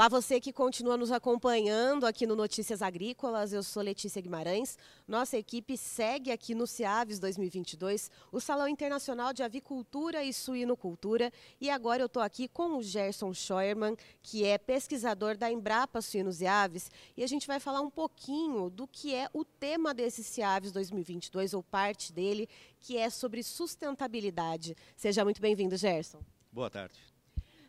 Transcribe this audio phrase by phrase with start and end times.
[0.00, 3.52] Olá, você que continua nos acompanhando aqui no Notícias Agrícolas.
[3.52, 4.78] Eu sou Letícia Guimarães.
[5.06, 11.30] Nossa equipe segue aqui no CIAVES 2022, o Salão Internacional de Avicultura e Suinocultura.
[11.60, 16.40] E agora eu estou aqui com o Gerson Scheuermann, que é pesquisador da Embrapa Suínos
[16.40, 16.90] e Aves.
[17.14, 21.52] E a gente vai falar um pouquinho do que é o tema desse CIAVES 2022,
[21.52, 22.48] ou parte dele,
[22.80, 24.74] que é sobre sustentabilidade.
[24.96, 26.22] Seja muito bem-vindo, Gerson.
[26.50, 27.09] Boa tarde.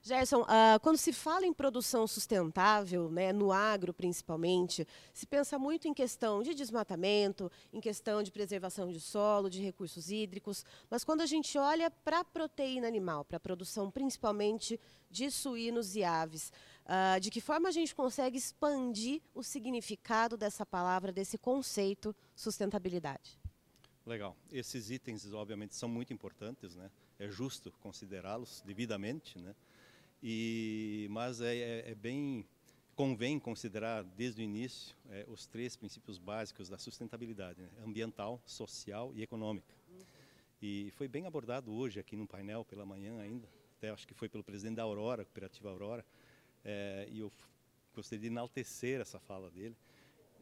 [0.04, 5.88] Gerson, uh, quando se fala em produção sustentável, né, no agro principalmente, se pensa muito
[5.88, 11.22] em questão de desmatamento, em questão de preservação de solo, de recursos hídricos, mas quando
[11.22, 16.52] a gente olha para a proteína animal, para a produção principalmente de suínos e aves,
[16.86, 23.40] uh, de que forma a gente consegue expandir o significado dessa palavra, desse conceito sustentabilidade?
[24.04, 24.36] Legal.
[24.52, 26.90] Esses itens, obviamente, são muito importantes, né?
[27.20, 29.54] É justo considerá-los devidamente, né?
[30.22, 32.46] E, mas é, é, é bem
[32.96, 37.70] convém considerar desde o início é, os três princípios básicos da sustentabilidade: né?
[37.86, 39.74] ambiental, social e econômica.
[40.62, 44.30] E foi bem abordado hoje aqui no painel pela manhã ainda, até acho que foi
[44.30, 46.06] pelo presidente da Aurora, Cooperativa Aurora,
[46.64, 47.32] é, e eu
[47.96, 49.76] gostaria de enaltecer essa fala dele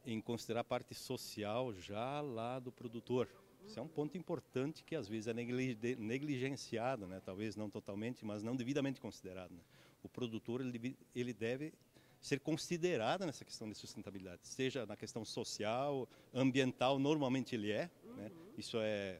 [0.06, 3.30] em considerar a parte social já lá do produtor,
[3.66, 7.22] isso é um ponto importante que às vezes é negligenciado, né?
[7.24, 9.52] talvez não totalmente, mas não devidamente considerado.
[9.52, 9.62] Né?
[10.04, 11.74] O produtor ele, ele deve
[12.22, 17.90] ser considerado nessa questão de sustentabilidade, seja na questão social, ambiental, normalmente ele é.
[18.04, 18.16] Uhum.
[18.16, 18.32] Né?
[18.58, 19.20] Isso é,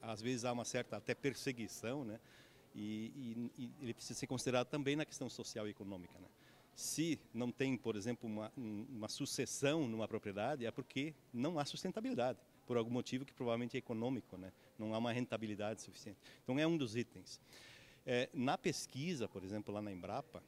[0.00, 2.18] às vezes há uma certa até perseguição, né?
[2.74, 6.16] E, e, e, ele precisa ser considerado também na questão social e econômica.
[6.18, 6.28] Né?
[6.74, 12.38] Se não tem, por exemplo, uma, uma sucessão numa propriedade, é porque não há sustentabilidade
[12.68, 14.52] por algum motivo que provavelmente é econômico, né?
[14.78, 16.18] não há uma rentabilidade suficiente.
[16.44, 17.40] Então é um dos itens.
[18.04, 20.42] É, na pesquisa, por exemplo, lá na Embrapa,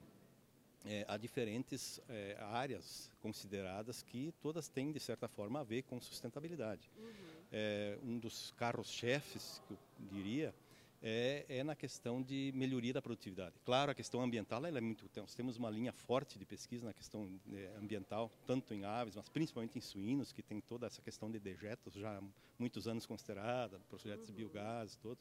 [0.84, 5.98] é, há diferentes é, áreas consideradas que todas têm, de certa forma, a ver com
[5.98, 6.90] sustentabilidade.
[6.98, 7.12] Uhum.
[7.50, 9.78] É, um dos carros-chefes, que eu
[10.12, 10.54] diria,
[11.02, 13.54] é, é, na questão de melhoria da produtividade.
[13.64, 15.08] Claro, a questão ambiental é muito.
[15.16, 19.28] Nós temos uma linha forte de pesquisa na questão é, ambiental, tanto em aves, mas
[19.28, 22.22] principalmente em suínos, que tem toda essa questão de dejetos já há
[22.58, 24.34] muitos anos considerada, projetos uhum.
[24.34, 25.18] de biogás, todo.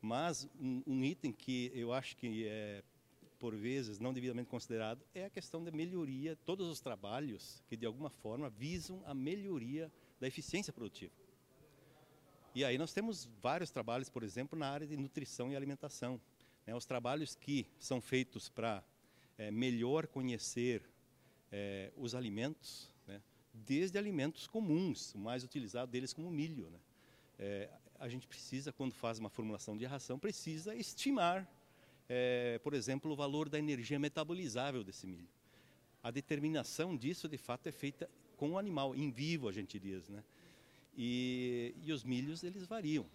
[0.00, 2.82] Mas um, um, item que eu acho que é
[3.38, 7.84] por vezes não devidamente considerado é a questão da melhoria, todos os trabalhos que de
[7.86, 11.12] alguma forma visam a melhoria da eficiência produtiva.
[12.54, 16.20] E aí nós temos vários trabalhos, por exemplo, na área de nutrição e alimentação.
[16.64, 16.72] Né?
[16.72, 18.80] Os trabalhos que são feitos para
[19.36, 20.80] é, melhor conhecer
[21.50, 23.20] é, os alimentos, né?
[23.52, 26.70] desde alimentos comuns, o mais utilizado deles como milho.
[26.70, 26.78] Né?
[27.40, 31.48] É, a gente precisa, quando faz uma formulação de ração, precisa estimar,
[32.62, 35.28] por exemplo, o valor da energia metabolizável desse milho.
[36.02, 40.08] A determinação disso, de fato, é feita com o animal, em vivo, a gente diz.
[40.08, 40.22] Né?
[40.96, 43.06] E, e os milhos, eles variam.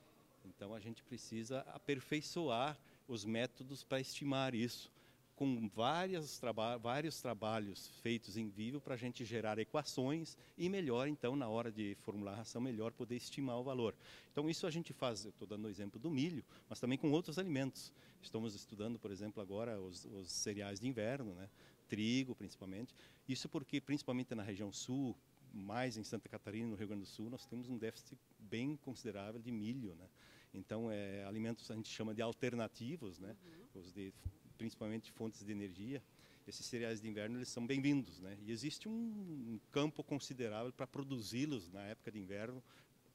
[0.46, 4.92] Então, a gente precisa aperfeiçoar os métodos para estimar isso,
[5.36, 11.08] com várias traba vários trabalhos feitos em vivo para a gente gerar equações e melhor,
[11.08, 13.96] então, na hora de formular a ração, melhor poder estimar o valor.
[14.32, 17.10] Então, isso a gente faz, eu estou dando o exemplo do milho, mas também com
[17.12, 17.92] outros alimentos.
[18.22, 21.48] Estamos estudando, por exemplo, agora os, os cereais de inverno, né?
[21.90, 22.94] trigo principalmente.
[23.28, 25.16] Isso porque, principalmente na região sul,
[25.54, 29.42] mais em Santa Catarina, no Rio Grande do Sul, nós temos um déficit bem considerável
[29.42, 30.08] de milho, né?
[30.54, 33.36] Então, é, alimentos a gente chama de alternativos, né?
[33.76, 33.82] Uhum.
[33.82, 34.14] Os de,
[34.58, 36.02] principalmente fontes de energia.
[36.48, 38.38] Esses cereais de inverno eles são bem-vindos, né?
[38.42, 42.64] E existe um, um campo considerável para produzi-los na época de inverno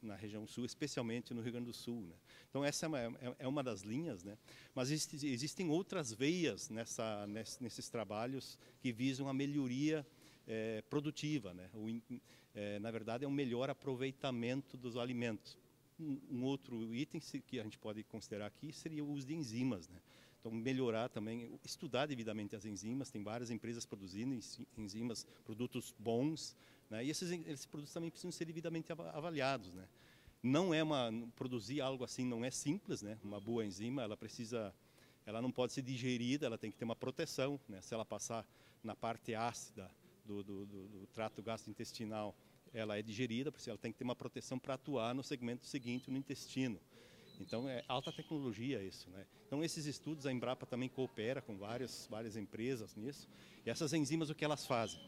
[0.04, 2.02] na região sul, especialmente no Rio Grande do Sul.
[2.02, 2.14] Né?
[2.50, 4.36] Então essa é uma, é, é uma das linhas, né?
[4.74, 10.06] mas existe, existem outras veias nessa, nesses trabalhos que visam a melhoria
[10.46, 11.52] é, produtiva.
[11.54, 11.68] Né?
[11.74, 11.88] O,
[12.54, 15.56] é, na verdade, é um melhor aproveitamento dos alimentos.
[15.98, 19.88] Um, um, outro item que a gente pode considerar aqui seria o uso de enzimas.
[19.88, 19.98] Né?
[20.40, 23.10] Então, melhorar também, estudar devidamente as enzimas.
[23.10, 24.38] Tem várias empresas produzindo
[24.76, 26.56] enzimas, produtos bons.
[26.90, 27.04] Né?
[27.04, 29.72] E esses, esses produtos também precisam ser devidamente avaliados.
[29.72, 29.88] Né?
[30.42, 33.18] Não é uma produzir algo assim não é simples, né?
[33.24, 34.74] Uma boa enzima, ela precisa,
[35.24, 37.80] ela não pode ser digerida, ela tem que ter uma proteção, né?
[37.80, 38.46] Se ela passar
[38.82, 39.90] na parte ácida
[40.24, 42.34] do, do, do, do trato gastrointestinal
[42.72, 46.10] ela é digerida, porque ela tem que ter uma proteção para atuar no segmento seguinte,
[46.10, 46.80] no intestino.
[47.40, 49.26] Então é alta tecnologia isso, né?
[49.46, 53.28] Então esses estudos a Embrapa também coopera com várias várias empresas nisso.
[53.64, 55.00] E essas enzimas o que elas fazem?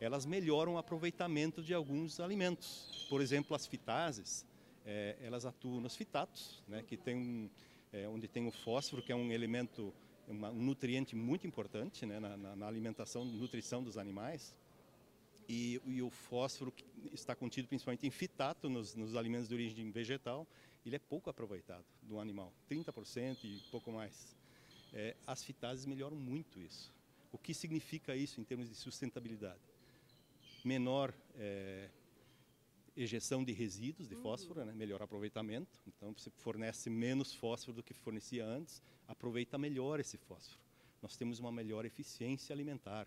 [0.00, 3.06] Elas melhoram o aproveitamento de alguns alimentos.
[3.08, 4.46] Por exemplo, as fitases,
[4.84, 6.82] é, elas atuam nos fitatos, né?
[6.82, 7.50] Que tem um,
[7.92, 9.94] é, onde tem o fósforo, que é um elemento
[10.26, 14.54] uma, um nutriente muito importante né, na, na, na alimentação, nutrição dos animais.
[15.48, 19.90] E, e, o fósforo que está contido principalmente em fitato nos, nos, alimentos de origem
[19.90, 20.46] vegetal,
[20.86, 24.34] ele é pouco aproveitado do animal, 30% e pouco mais.
[24.92, 26.92] É, as fitases melhoram muito isso.
[27.30, 29.60] O que significa isso em termos de sustentabilidade?
[30.64, 31.90] Menor é,
[32.96, 34.66] ejeção de resíduos de fósforo, uhum.
[34.66, 34.72] né?
[34.72, 35.80] melhor aproveitamento.
[35.86, 40.60] Então, você fornece menos fósforo do que fornecia antes, aproveita melhor esse fósforo.
[41.02, 43.06] Nós temos uma melhor eficiência alimentar.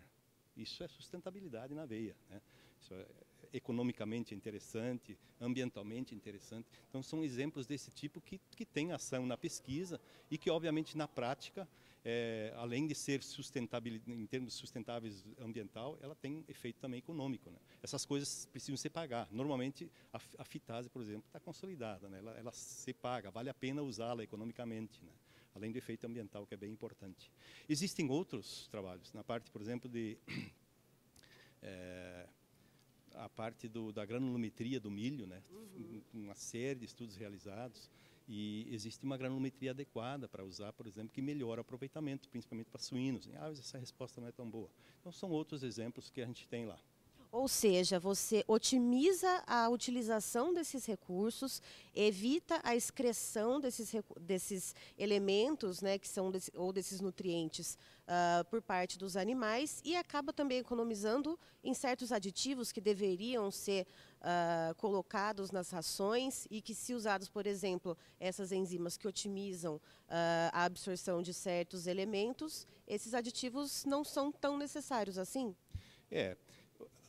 [0.58, 2.16] Isso é sustentabilidade na veia.
[2.28, 2.40] Né?
[2.80, 3.06] Isso é
[3.52, 6.68] economicamente interessante, ambientalmente interessante.
[6.88, 10.00] Então, são exemplos desse tipo que, que tem ação na pesquisa
[10.30, 11.66] e que, obviamente, na prática,
[12.04, 17.50] é, além de ser sustentável em termos sustentáveis ambiental, ela tem efeito também econômico.
[17.50, 17.58] Né?
[17.82, 19.28] Essas coisas precisam se pagar.
[19.30, 22.18] Normalmente, a, a fitase, por exemplo, está consolidada, né?
[22.18, 25.02] ela, ela, se paga, vale a pena usá-la economicamente.
[25.04, 25.12] Né?
[25.54, 27.30] Além do efeito ambiental, que é bem importante.
[27.68, 30.18] Existem outros trabalhos, na parte, por exemplo, de
[31.62, 32.28] é,
[33.14, 35.42] a parte do, da granulometria do milho, né?
[35.50, 36.02] Uhum.
[36.14, 37.90] uma série de estudos realizados,
[38.28, 42.80] e existe uma granulometria adequada para usar, por exemplo, que melhora o aproveitamento, principalmente para
[42.80, 43.26] suínos.
[43.36, 44.68] Ah, mas essa resposta não é tão boa.
[45.00, 46.78] Então, são outros exemplos que a gente tem lá.
[47.30, 51.60] Ou seja, você otimiza a utilização desses recursos,
[51.94, 57.76] evita a excreção desses, desses elementos, né, que são desse, ou desses nutrientes
[58.08, 63.86] uh, por parte dos animais e acaba também economizando em certos aditivos que deveriam ser
[64.20, 69.80] uh, colocados nas rações e que, se usados, por exemplo, essas enzimas que otimizam uh,
[70.52, 75.54] a absorção de certos elementos, esses aditivos não são tão necessários assim?
[76.10, 76.36] É,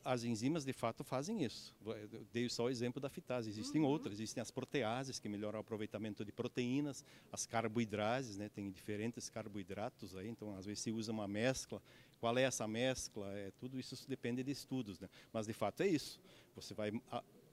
[0.04, 1.76] as enzimas de fato fazem isso.
[1.86, 3.88] Eu dei só o exemplo da fitase, existem uhum.
[3.88, 9.30] outras, existem as proteases que melhoram o aproveitamento de proteínas, as carboidrases, né, tem diferentes
[9.30, 11.82] carboidratos aí, então às vezes se usa uma mescla.
[12.20, 13.32] Qual é essa mescla?
[13.38, 15.10] É, tudo isso depende de estudos, né?
[15.32, 16.20] mas de fato é isso.
[16.56, 16.92] Você vai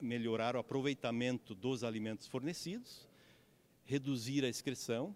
[0.01, 3.07] melhorar o aproveitamento dos alimentos fornecidos,
[3.85, 5.15] reduzir a excreção,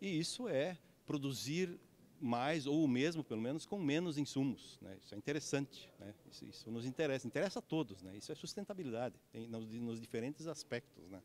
[0.00, 1.78] e isso é produzir
[2.20, 4.78] mais ou o mesmo, pelo menos, com menos insumos.
[4.80, 4.96] Né?
[5.02, 6.14] Isso é interessante, né?
[6.30, 8.02] isso, isso, nos interessa, interessa a todos.
[8.02, 8.16] Né?
[8.16, 11.08] Isso é sustentabilidade, tem, nos, nos, diferentes aspectos.
[11.10, 11.20] Né?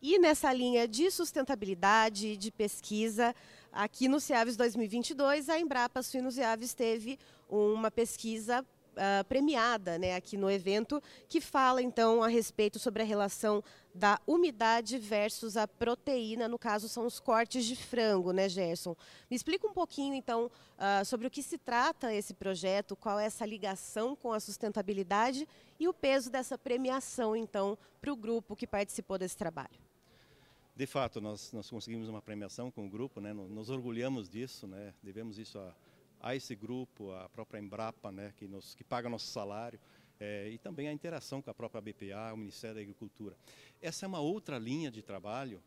[0.00, 3.34] E nessa linha de sustentabilidade, de pesquisa,
[3.72, 7.18] aqui no CIAVES 2022, a Embrapa Suínos e Aves teve
[7.48, 8.64] uma pesquisa
[9.00, 13.64] uh, premiada né, aqui no evento, que fala então a respeito sobre a relação
[13.94, 18.94] da umidade versus a proteína, no caso são os cortes de frango, né, Gerson?
[19.28, 23.24] Me explica um pouquinho então uh, sobre o que se trata esse projeto, qual é
[23.24, 25.48] essa ligação com a sustentabilidade
[25.78, 29.90] e o peso dessa premiação então para o grupo que participou desse trabalho.
[30.76, 33.34] De fato, nós, nós conseguimos uma premiação com o grupo, né?
[33.34, 34.94] nos orgulhamos disso, né?
[35.02, 35.74] devemos isso a,
[36.20, 39.80] a esse grupo, a própria Embrapa, né, que, nos, que paga nosso salário,
[40.18, 43.34] é, e também a interação com a própria BPA, o Ministério da Agricultura.
[43.80, 45.62] Essa é uma outra linha de trabalho,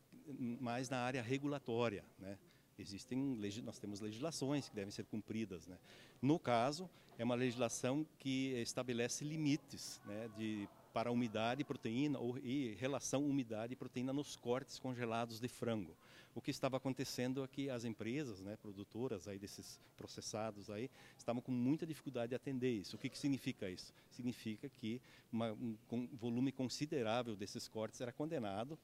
[0.62, 2.06] mais na área regulatória.
[2.20, 2.38] Né?
[2.78, 3.18] Existem,
[3.64, 5.66] nós temos legislações que devem ser cumpridas.
[5.66, 5.78] Né?
[6.22, 12.38] No caso, é uma legislação que estabelece limites né, de, para umidade e proteína, ou,
[12.38, 15.98] e relação umidade e proteína nos cortes congelados de frango
[16.36, 21.42] o que estava acontecendo é que as empresas, né, produtoras aí desses processados aí, estavam
[21.42, 22.96] com muita dificuldade de atender isso.
[22.96, 23.94] O que, que significa isso?
[24.10, 28.78] Significa que uma, um, um volume considerável desses cortes era condenado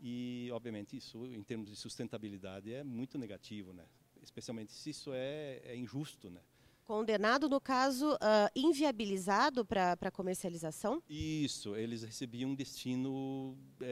[0.00, 3.84] e, obviamente, isso, em termos de sustentabilidade, é muito negativo, né?
[4.22, 6.40] Especialmente se isso é, é injusto, né?
[6.84, 8.18] Condenado, no caso, uh,
[8.56, 11.00] inviabilizado para comercialização?
[11.08, 13.91] Isso, eles recebiam um destino é,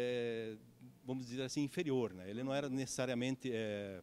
[1.20, 2.14] vamos dizer assim, inferior.
[2.14, 2.30] Né?
[2.30, 4.00] Ele não era necessariamente é,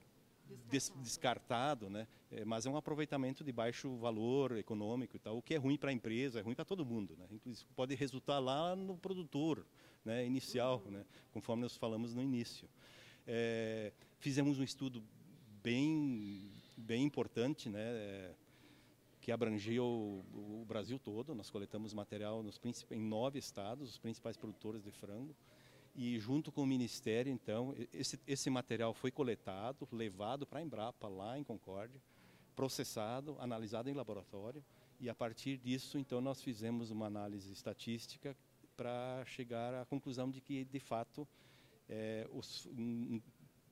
[0.69, 2.07] des, descartado, né?
[2.31, 5.77] É, mas é um aproveitamento de baixo valor econômico e tal, o que é ruim
[5.77, 7.15] para a empresa, é ruim para todo mundo.
[7.17, 7.25] Né?
[7.31, 9.65] Inclusive, pode resultar lá no produtor
[10.05, 11.03] né, inicial, né?
[11.31, 12.69] conforme nós falamos no início.
[13.25, 15.03] É, fizemos um estudo
[15.63, 18.33] bem, bem importante, né?
[19.19, 21.35] Que abrangeu o, o, Brasil todo.
[21.35, 25.35] Nós coletamos material nos, em nove estados, os principais produtores de frango.
[25.97, 31.07] E junto com o Ministério, então, esse, esse material foi coletado, levado para a Embrapa,
[31.07, 31.99] lá em Concórdia,
[32.55, 34.63] processado, analisado em laboratório.
[34.99, 38.37] E a partir disso, então, nós fizemos uma análise estatística
[38.75, 41.27] para chegar à conclusão de que, de fato,
[41.89, 42.69] é, os,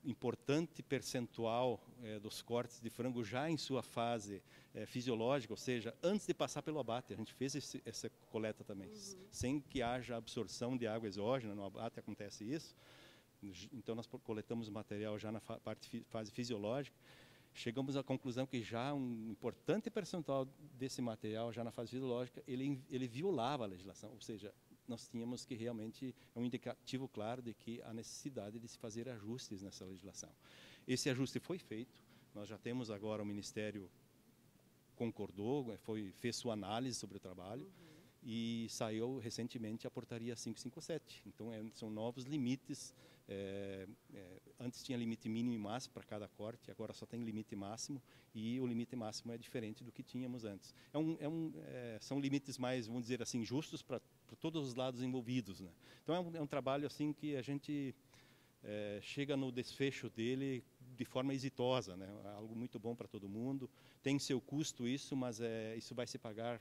[0.06, 4.42] importante percentual é, dos cortes de frango já em sua fase
[4.74, 7.12] é, fisiológica, ou seja, antes de passar pelo abate.
[7.12, 9.26] A gente fez esse, essa coleta também, uhum.
[9.30, 12.74] sem que haja absorção de água exógena, no abate acontece isso.
[13.72, 16.96] Então nós coletamos o material já na fa parte fase fisiológica.
[17.52, 20.46] chegamos à conclusão que já um importante percentual
[20.78, 24.52] desse material, já na fase fisiológica, ele, ele violava a legislação, ou seja,
[24.88, 29.08] nós tínhamos que realmente, é um indicativo claro de que há necessidade de se fazer
[29.08, 30.30] ajustes nessa legislação.
[30.86, 32.02] Esse ajuste foi feito,
[32.34, 33.90] nós já temos agora o Ministério
[34.94, 37.96] concordou, é, foi, fez sua análise sobre o trabalho uhum.
[38.22, 41.22] e saiu recentemente a portaria 557.
[41.26, 42.94] Então, é, são novos limites.
[43.28, 47.56] É, é, antes tinha limite mínimo e máximo para cada corte, agora só tem limite
[47.56, 48.00] máximo
[48.32, 50.72] e o limite máximo é diferente do que tínhamos antes.
[50.92, 54.00] É um, é um, é, são limites mais, vamos dizer assim, justos para
[54.40, 55.60] todos os lados envolvidos.
[55.60, 55.70] Né?
[56.02, 57.94] Então, é um, é um trabalho assim que a gente
[59.00, 60.64] chega no desfecho dele
[60.96, 62.08] de forma exitosa, né?
[62.34, 63.70] algo muito bom para todo mundo.
[64.02, 65.38] Tem seu custo isso, mas
[65.76, 66.60] isso vai se pagar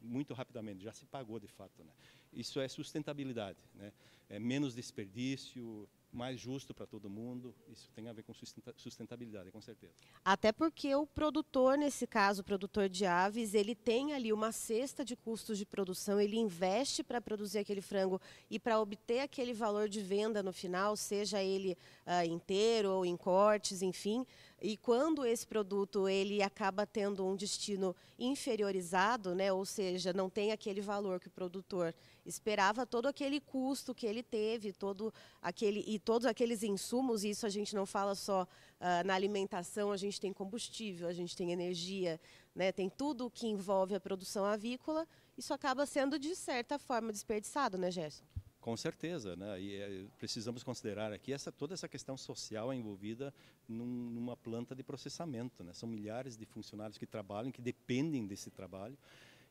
[0.00, 1.84] muito rapidamente, já se pagou de fato.
[1.84, 1.92] Né?
[2.32, 3.92] Isso é sustentabilidade, né?
[4.28, 7.54] É menos desperdício, mais justo para todo mundo.
[7.68, 8.32] Isso tem a ver com
[8.76, 9.94] sustentabilidade, com certeza.
[10.24, 15.04] Até porque o produtor, nesse caso, o produtor de aves, ele tem ali uma cesta
[15.04, 19.88] de custos de produção, ele investe para produzir aquele frango e para obter aquele valor
[19.88, 21.76] de venda no final, seja ele
[22.06, 24.24] uh, inteiro ou em cortes, enfim.
[24.60, 30.52] E quando esse produto ele acaba tendo um destino inferiorizado, né, ou seja, não tem
[30.52, 31.94] aquele valor que o produtor
[32.24, 37.50] esperava, todo aquele custo que ele teve, todo aquele e todos aqueles insumos, isso a
[37.50, 42.18] gente não fala só uh, na alimentação, a gente tem combustível, a gente tem energia,
[42.54, 45.06] né, tem tudo que envolve a produção avícola,
[45.36, 48.24] isso acaba sendo de certa forma desperdiçado, né, Gerson?
[48.64, 49.60] Com certeza, né?
[49.60, 53.30] E é, precisamos considerar aqui essa toda essa questão social envolvida
[53.68, 55.74] num, numa planta de processamento, né?
[55.74, 58.96] São milhares de funcionários que trabalham, que dependem desse trabalho.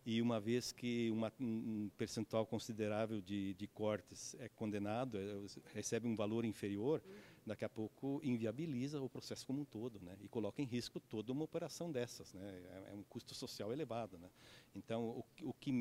[0.03, 6.07] E uma vez que uma, um percentual considerável de, de cortes é condenado, é, recebe
[6.07, 6.99] um valor inferior,
[7.45, 10.17] daqui a pouco inviabiliza o processo como um todo, né?
[10.21, 12.41] E coloca em risco toda uma operação dessas, né?
[12.87, 14.31] É, é um custo social elevado, né?
[14.73, 15.71] Então, o, o que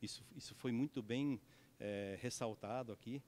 [0.00, 1.40] isso, isso foi muito bem
[1.84, 3.22] é, ressaltado aqui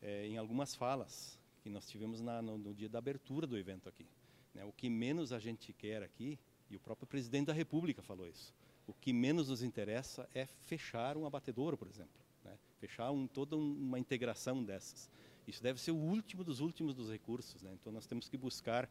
[0.00, 3.88] é, em algumas falas que nós tivemos na, no, no, dia da abertura do evento
[3.88, 4.06] aqui.
[4.54, 4.64] Né?
[4.64, 6.38] O que menos a gente quer aqui,
[6.70, 8.54] e o próprio presidente da República falou isso,
[8.86, 12.20] o que menos nos interessa é fechar um abatedouro, por exemplo.
[12.44, 12.56] Né?
[12.78, 15.10] Fechar um, toda um, uma integração dessas.
[15.46, 17.62] Isso deve ser o último dos últimos dos recursos.
[17.62, 17.72] Né?
[17.74, 18.88] Então nós temos que buscar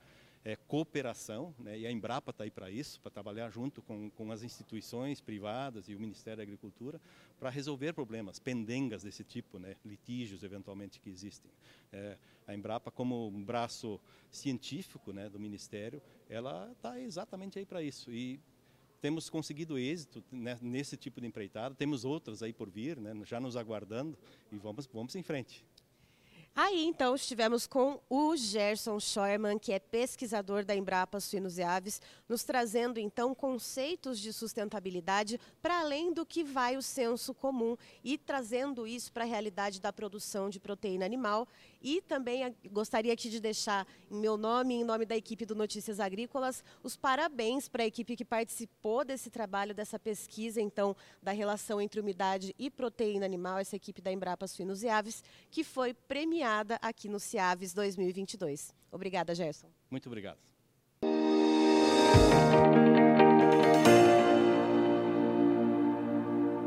[0.47, 4.31] é, cooperação, né, e a Embrapa está aí para isso, para trabalhar junto com, com
[4.31, 7.01] as instituições privadas e o Ministério da Agricultura,
[7.37, 11.51] para resolver problemas, pendengas desse tipo, né, litígios eventualmente que existem.
[11.91, 13.99] É, a Embrapa, como um braço
[14.31, 18.09] científico né, do Ministério, ela está exatamente aí para isso.
[18.13, 18.39] E
[19.01, 23.41] temos conseguido êxito né, nesse tipo de empreitada, temos outras aí por vir, né, já
[23.41, 24.17] nos aguardando,
[24.49, 25.65] e vamos, vamos em frente.
[26.59, 32.01] Aí, então, estivemos com o Gerson Scheuermann, que é pesquisador da Embrapa Suínos e Aves,
[32.27, 38.17] nos trazendo, então, conceitos de sustentabilidade para além do que vai o senso comum e
[38.17, 41.47] trazendo isso para a realidade da produção de proteína animal.
[41.81, 45.55] E também gostaria aqui de deixar, em meu nome e em nome da equipe do
[45.55, 51.31] Notícias Agrícolas, os parabéns para a equipe que participou desse trabalho, dessa pesquisa, então, da
[51.31, 55.93] relação entre umidade e proteína animal, essa equipe da Embrapa Suínos e Aves, que foi
[55.93, 58.74] premiada aqui no Ciaves 2022.
[58.91, 59.69] Obrigada, Gerson.
[59.89, 60.39] Muito obrigado.